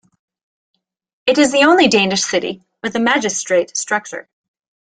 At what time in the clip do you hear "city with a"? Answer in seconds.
2.23-2.99